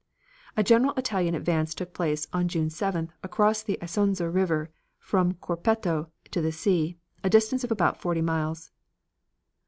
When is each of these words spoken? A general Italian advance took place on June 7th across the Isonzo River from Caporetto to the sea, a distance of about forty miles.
A 0.57 0.63
general 0.63 0.95
Italian 0.95 1.35
advance 1.35 1.75
took 1.75 1.93
place 1.93 2.25
on 2.33 2.47
June 2.47 2.69
7th 2.69 3.09
across 3.21 3.61
the 3.61 3.77
Isonzo 3.83 4.25
River 4.33 4.71
from 4.97 5.35
Caporetto 5.35 6.09
to 6.31 6.41
the 6.41 6.51
sea, 6.51 6.97
a 7.23 7.29
distance 7.29 7.63
of 7.63 7.69
about 7.69 8.01
forty 8.01 8.23
miles. 8.23 8.71